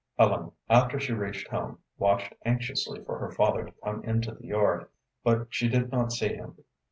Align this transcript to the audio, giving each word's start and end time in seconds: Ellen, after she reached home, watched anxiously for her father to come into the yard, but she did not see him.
Ellen, 0.17 0.53
after 0.67 0.99
she 0.99 1.13
reached 1.13 1.47
home, 1.49 1.77
watched 1.99 2.33
anxiously 2.43 3.03
for 3.03 3.19
her 3.19 3.29
father 3.29 3.65
to 3.65 3.71
come 3.83 4.03
into 4.03 4.31
the 4.33 4.47
yard, 4.47 4.87
but 5.23 5.45
she 5.51 5.69
did 5.69 5.91
not 5.91 6.11
see 6.11 6.29
him. 6.33 6.57